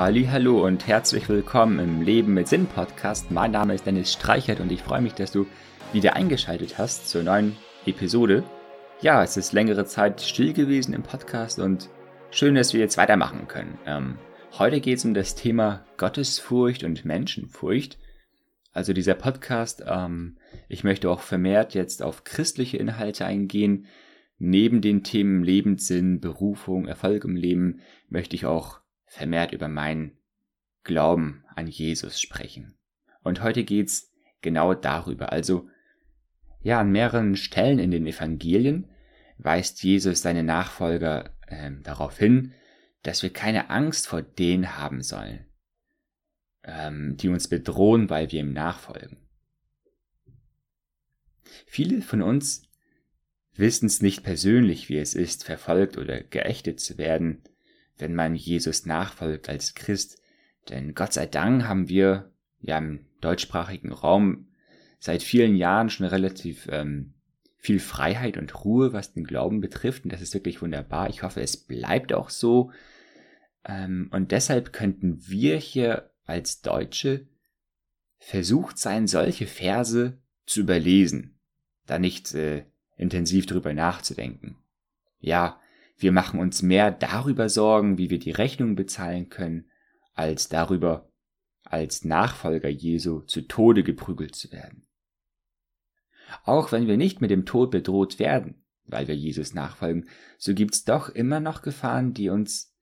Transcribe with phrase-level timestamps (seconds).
[0.00, 3.32] Hallo und herzlich willkommen im Leben mit Sinn Podcast.
[3.32, 5.44] Mein Name ist Dennis Streichert und ich freue mich, dass du
[5.92, 8.44] wieder eingeschaltet hast zur neuen Episode.
[9.00, 11.88] Ja, es ist längere Zeit still gewesen im Podcast und
[12.30, 13.76] schön, dass wir jetzt weitermachen können.
[13.86, 14.18] Ähm,
[14.56, 17.98] heute geht es um das Thema Gottesfurcht und Menschenfurcht.
[18.72, 20.38] Also dieser Podcast, ähm,
[20.68, 23.86] ich möchte auch vermehrt jetzt auf christliche Inhalte eingehen.
[24.38, 28.77] Neben den Themen Lebenssinn, Berufung, Erfolg im Leben möchte ich auch
[29.08, 30.18] vermehrt über meinen
[30.84, 32.78] Glauben an Jesus sprechen.
[33.22, 35.32] Und heute geht's genau darüber.
[35.32, 35.68] Also,
[36.62, 38.88] ja, an mehreren Stellen in den Evangelien
[39.38, 42.52] weist Jesus seine Nachfolger äh, darauf hin,
[43.02, 45.46] dass wir keine Angst vor denen haben sollen,
[46.64, 49.18] ähm, die uns bedrohen, weil wir ihm nachfolgen.
[51.66, 52.62] Viele von uns
[53.54, 57.42] wissen es nicht persönlich, wie es ist, verfolgt oder geächtet zu werden,
[57.98, 60.20] wenn man Jesus nachfolgt als Christ.
[60.68, 64.48] Denn Gott sei Dank haben wir ja im deutschsprachigen Raum
[64.98, 67.14] seit vielen Jahren schon relativ ähm,
[67.56, 70.04] viel Freiheit und Ruhe, was den Glauben betrifft.
[70.04, 71.08] Und das ist wirklich wunderbar.
[71.10, 72.72] Ich hoffe, es bleibt auch so.
[73.64, 77.26] Ähm, und deshalb könnten wir hier als Deutsche
[78.18, 81.38] versucht sein, solche Verse zu überlesen,
[81.86, 82.64] da nicht äh,
[82.96, 84.56] intensiv drüber nachzudenken.
[85.20, 85.60] Ja,
[85.98, 89.68] wir machen uns mehr darüber Sorgen, wie wir die Rechnung bezahlen können,
[90.14, 91.12] als darüber,
[91.64, 94.86] als Nachfolger Jesu zu Tode geprügelt zu werden.
[96.44, 100.84] Auch wenn wir nicht mit dem Tod bedroht werden, weil wir Jesus nachfolgen, so gibt's
[100.84, 102.74] doch immer noch Gefahren, die uns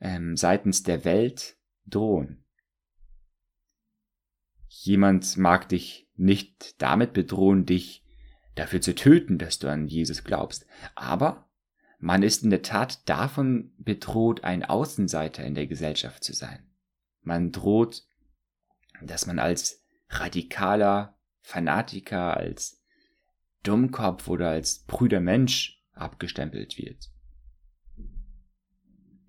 [0.00, 2.44] ähm, seitens der Welt drohen.
[4.68, 8.04] Jemand mag dich nicht damit bedrohen, dich
[8.54, 11.50] dafür zu töten, dass du an Jesus glaubst, aber
[12.02, 16.68] man ist in der Tat davon bedroht, ein Außenseiter in der Gesellschaft zu sein.
[17.20, 18.02] Man droht,
[19.00, 22.82] dass man als radikaler Fanatiker, als
[23.62, 27.08] Dummkopf oder als prüder Mensch abgestempelt wird.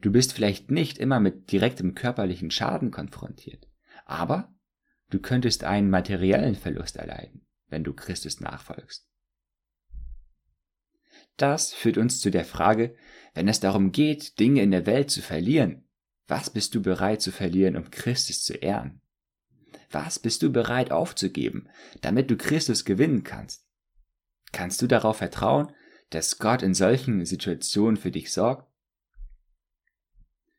[0.02, 3.68] Du bist vielleicht nicht immer mit direktem körperlichen Schaden konfrontiert,
[4.06, 4.52] aber
[5.12, 9.13] du könntest einen materiellen Verlust erleiden, wenn du Christus nachfolgst.
[11.38, 12.96] Das führt uns zu der Frage,
[13.34, 15.88] wenn es darum geht, Dinge in der Welt zu verlieren,
[16.28, 19.02] was bist du bereit zu verlieren, um Christus zu ehren?
[19.92, 21.70] Was bist du bereit aufzugeben,
[22.02, 23.68] damit du Christus gewinnen kannst?
[24.52, 25.72] Kannst du darauf vertrauen,
[26.10, 28.72] dass Gott in solchen Situationen für dich sorgt?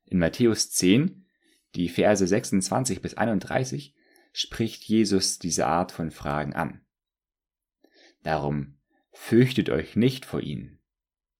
[0.05, 1.27] In Matthäus 10,
[1.75, 3.95] die Verse 26 bis 31,
[4.33, 6.85] spricht Jesus diese Art von Fragen an.
[8.23, 8.74] Darum
[9.17, 10.81] Fürchtet euch nicht vor ihnen,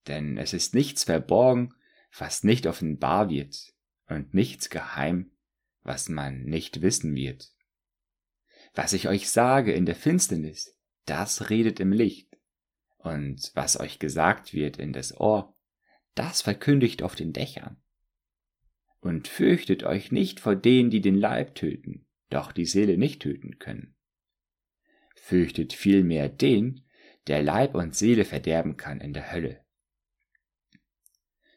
[0.07, 1.73] denn es ist nichts verborgen,
[2.17, 3.73] was nicht offenbar wird,
[4.07, 5.31] und nichts geheim,
[5.83, 7.51] was man nicht wissen wird.
[8.73, 12.37] Was ich euch sage in der Finsternis, das redet im Licht,
[12.97, 15.55] und was euch gesagt wird in das Ohr,
[16.15, 17.77] das verkündigt auf den Dächern.
[19.01, 23.59] Und fürchtet euch nicht vor denen, die den Leib töten, doch die Seele nicht töten
[23.59, 23.95] können.
[25.15, 26.85] Fürchtet vielmehr den,
[27.27, 29.61] der Leib und Seele verderben kann in der Hölle.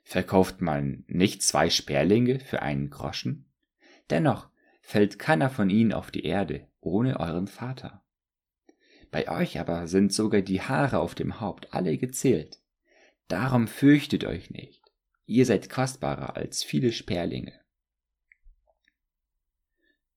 [0.04, 3.44] Verkauft man nicht zwei Sperlinge für einen Groschen?
[4.08, 4.48] Dennoch
[4.80, 8.02] fällt keiner von ihnen auf die Erde ohne euren Vater.
[9.10, 12.58] Bei euch aber sind sogar die Haare auf dem Haupt alle gezählt.
[13.28, 14.82] Darum fürchtet euch nicht.
[15.26, 17.52] Ihr seid kostbarer als viele Sperlinge.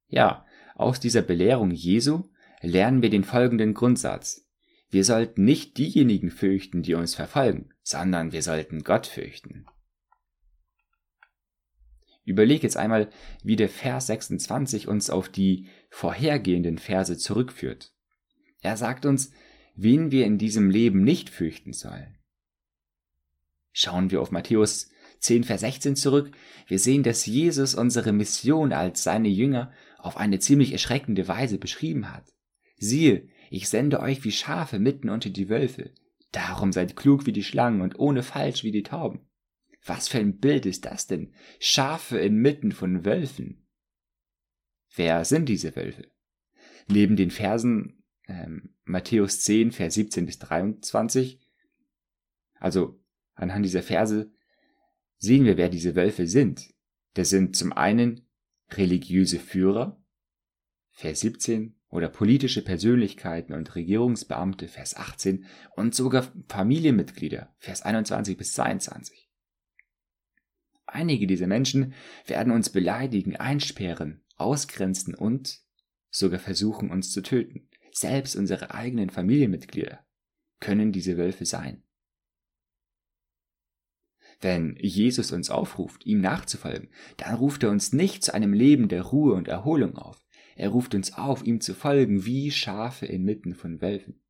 [0.08, 0.46] Ja,
[0.76, 2.30] aus dieser Belehrung Jesu
[2.62, 4.48] lernen wir den folgenden Grundsatz.
[4.92, 9.66] Wir sollten nicht diejenigen fürchten, die uns verfolgen, sondern wir sollten Gott fürchten.
[12.26, 13.10] Überleg jetzt einmal,
[13.42, 17.94] wie der Vers 26 uns auf die vorhergehenden Verse zurückführt.
[18.62, 19.32] Er sagt uns,
[19.76, 22.18] wen wir in diesem Leben nicht fürchten sollen.
[23.72, 26.32] Schauen wir auf Matthäus 10, Vers 16 zurück.
[26.68, 32.12] Wir sehen, dass Jesus unsere Mission als seine Jünger auf eine ziemlich erschreckende Weise beschrieben
[32.12, 32.26] hat.
[32.78, 35.92] Siehe, ich sende euch wie Schafe mitten unter die Wölfe.
[36.32, 39.28] Darum seid klug wie die Schlangen und ohne falsch wie die Tauben.
[39.86, 41.34] Was für ein Bild ist das denn?
[41.60, 43.68] Schafe inmitten von Wölfen.
[44.96, 46.10] Wer sind diese Wölfe?
[46.88, 51.42] Neben den Versen ähm, Matthäus 10, Vers 17 bis 23,
[52.56, 54.32] also anhand dieser Verse,
[55.18, 56.74] sehen wir, wer diese Wölfe sind.
[57.16, 58.30] Das sind zum einen
[58.70, 60.02] religiöse Führer,
[60.92, 65.46] Vers 17, oder politische Persönlichkeiten und Regierungsbeamte, Vers 18,
[65.76, 69.30] und sogar Familienmitglieder, Vers 21 bis 22.
[70.88, 71.94] Einige dieser Menschen
[72.26, 75.62] werden uns beleidigen, einsperren, ausgrenzen und
[76.10, 77.70] sogar versuchen, uns zu töten.
[77.92, 80.06] Selbst unsere eigenen Familienmitglieder
[80.60, 81.84] können diese Wölfe sein.
[84.40, 89.04] Wenn Jesus uns aufruft, ihm nachzufolgen, dann ruft er uns nicht zu einem Leben der
[89.04, 90.26] Ruhe und Erholung auf.
[90.56, 94.22] Er ruft uns auf, ihm zu folgen wie Schafe inmitten von Wölfen.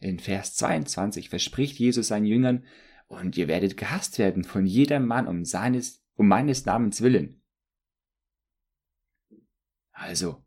[0.00, 2.64] In Vers 22 verspricht Jesus seinen Jüngern,
[3.08, 7.40] und ihr werdet gehasst werden von jedem Mann um seines, um meines Namens willen.
[9.92, 10.44] Also,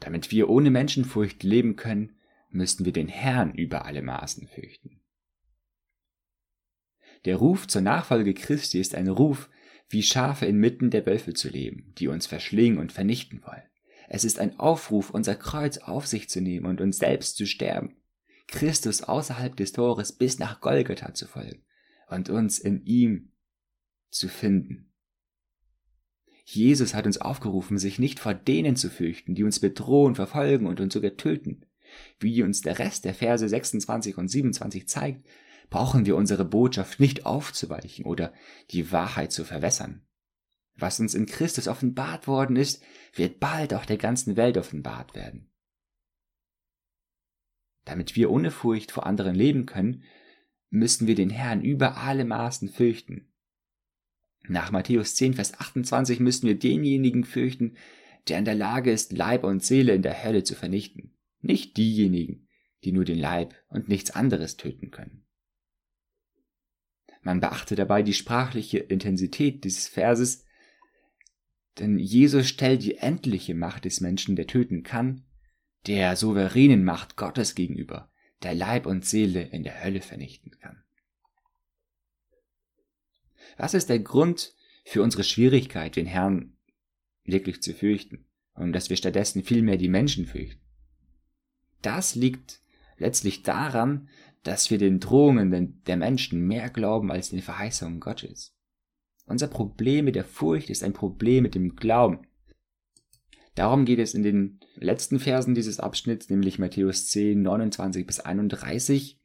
[0.00, 2.16] damit wir ohne Menschenfurcht leben können,
[2.48, 5.00] müssten wir den Herrn über alle Maßen fürchten.
[7.26, 9.50] Der Ruf zur Nachfolge Christi ist ein Ruf,
[9.88, 13.62] wie Schafe inmitten der Wölfe zu leben, die uns verschlingen und vernichten wollen.
[14.12, 17.94] Es ist ein Aufruf, unser Kreuz auf sich zu nehmen und uns selbst zu sterben,
[18.48, 21.62] Christus außerhalb des Tores bis nach Golgatha zu folgen
[22.08, 23.30] und uns in ihm
[24.10, 24.92] zu finden.
[26.44, 30.80] Jesus hat uns aufgerufen, sich nicht vor denen zu fürchten, die uns bedrohen, verfolgen und
[30.80, 31.64] uns sogar töten.
[32.18, 35.24] Wie uns der Rest der Verse 26 und 27 zeigt,
[35.70, 38.32] brauchen wir unsere Botschaft nicht aufzuweichen oder
[38.72, 40.02] die Wahrheit zu verwässern.
[40.80, 42.82] Was uns in Christus offenbart worden ist,
[43.14, 45.50] wird bald auch der ganzen Welt offenbart werden.
[47.84, 50.04] Damit wir ohne Furcht vor anderen leben können,
[50.70, 53.32] müssen wir den Herrn über alle Maßen fürchten.
[54.48, 57.76] Nach Matthäus 10, Vers 28 müssen wir denjenigen fürchten,
[58.28, 62.48] der in der Lage ist, Leib und Seele in der Hölle zu vernichten, nicht diejenigen,
[62.84, 65.26] die nur den Leib und nichts anderes töten können.
[67.22, 70.46] Man beachte dabei die sprachliche Intensität dieses Verses,
[71.78, 75.24] denn Jesus stellt die endliche Macht des Menschen, der töten kann,
[75.86, 78.10] der souveränen Macht Gottes gegenüber,
[78.42, 80.82] der Leib und Seele in der Hölle vernichten kann.
[83.56, 86.56] Was ist der Grund für unsere Schwierigkeit, den Herrn
[87.24, 90.60] wirklich zu fürchten und dass wir stattdessen vielmehr die Menschen fürchten?
[91.82, 92.60] Das liegt
[92.98, 94.08] letztlich daran,
[94.42, 98.54] dass wir den Drohungen der Menschen mehr glauben als den Verheißungen Gottes.
[99.30, 102.26] Unser Problem mit der Furcht ist ein Problem mit dem Glauben.
[103.54, 109.20] Darum geht es in den letzten Versen dieses Abschnitts, nämlich Matthäus 10, 29 bis 31.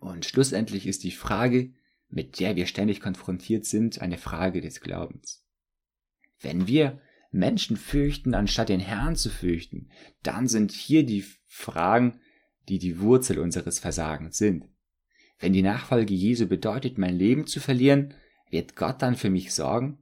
[0.00, 1.72] Und schlussendlich ist die Frage,
[2.10, 5.46] mit der wir ständig konfrontiert sind, eine Frage des Glaubens.
[6.40, 9.88] Wenn wir Menschen fürchten, anstatt den Herrn zu fürchten,
[10.22, 12.20] dann sind hier die Fragen,
[12.68, 14.68] die die Wurzel unseres Versagens sind.
[15.38, 18.12] Wenn die Nachfolge Jesu bedeutet, mein Leben zu verlieren,
[18.54, 19.98] wird Gott dann für mich sorgen?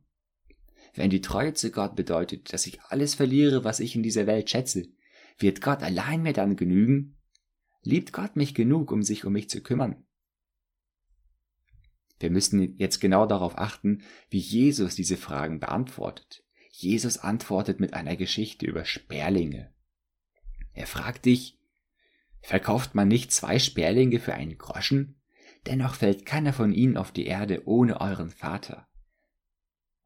[0.93, 4.51] Wenn die Treue zu Gott bedeutet, dass ich alles verliere, was ich in dieser Welt
[4.51, 4.89] schätze,
[5.39, 7.17] wird Gott allein mir dann genügen?
[7.83, 10.05] Liebt Gott mich genug, um sich um mich zu kümmern?
[12.21, 16.45] Wir müssen jetzt genau darauf achten, wie Jesus diese Fragen beantwortet.
[16.71, 19.73] Jesus antwortet mit einer Geschichte über Sperlinge.
[20.75, 21.59] Er fragt dich,
[22.43, 25.22] verkauft man nicht zwei Sperlinge für einen Groschen?
[25.67, 28.89] Dennoch fällt keiner von ihnen auf die Erde ohne euren Vater.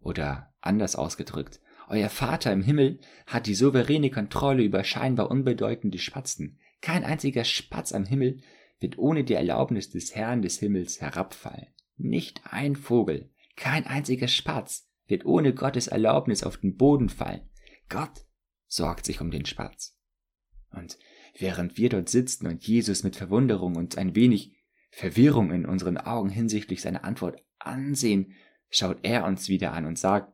[0.00, 6.58] Oder anders ausgedrückt, euer Vater im Himmel hat die souveräne Kontrolle über scheinbar unbedeutende Spatzen.
[6.80, 8.42] Kein einziger Spatz am Himmel
[8.80, 11.68] wird ohne die Erlaubnis des Herrn des Himmels herabfallen.
[11.96, 17.48] Nicht ein Vogel, kein einziger Spatz wird ohne Gottes Erlaubnis auf den Boden fallen.
[17.88, 18.26] Gott
[18.66, 19.96] sorgt sich um den Spatz.
[20.70, 20.98] Und
[21.38, 24.55] während wir dort sitzen und Jesus mit Verwunderung und ein wenig
[24.96, 28.32] Verwirrung in unseren Augen hinsichtlich seiner Antwort ansehen,
[28.70, 30.32] schaut er uns wieder an und sagt,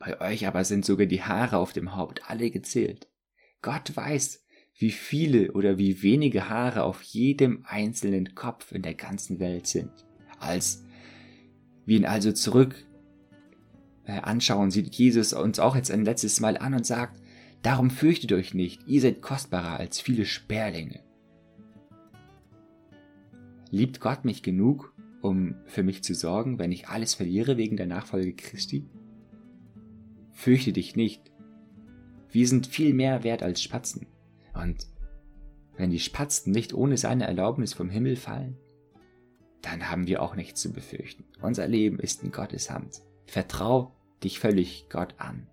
[0.00, 3.06] bei euch aber sind sogar die Haare auf dem Haupt alle gezählt.
[3.62, 4.44] Gott weiß,
[4.76, 9.92] wie viele oder wie wenige Haare auf jedem einzelnen Kopf in der ganzen Welt sind.
[10.40, 10.82] Als
[11.86, 12.84] wir ihn also zurück
[14.06, 17.22] äh, anschauen, sieht Jesus uns auch jetzt ein letztes Mal an und sagt,
[17.62, 21.04] darum fürchtet euch nicht, ihr seid kostbarer als viele Sperlinge.
[23.70, 27.86] Liebt Gott mich genug, um für mich zu sorgen, wenn ich alles verliere wegen der
[27.86, 28.88] Nachfolge Christi?
[30.32, 31.30] Fürchte dich nicht.
[32.30, 34.06] Wir sind viel mehr wert als Spatzen.
[34.54, 34.86] Und
[35.76, 38.56] wenn die Spatzen nicht ohne seine Erlaubnis vom Himmel fallen,
[39.62, 41.24] dann haben wir auch nichts zu befürchten.
[41.42, 43.02] Unser Leben ist in Gottes Hand.
[43.26, 45.46] Vertrau dich völlig Gott an.